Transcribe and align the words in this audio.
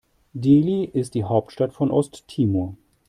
Dili 0.33 0.85
ist 0.85 1.13
die 1.13 1.25
Hauptstadt 1.25 1.73
von 1.73 1.91
Osttimor. 1.91 2.73